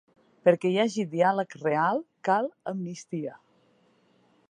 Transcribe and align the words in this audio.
Perquè 0.47 0.69
hi 0.69 0.79
hagi 0.83 1.05
diàleg 1.11 1.53
real 1.67 2.01
cal 2.29 2.51
amnistia. 2.75 3.39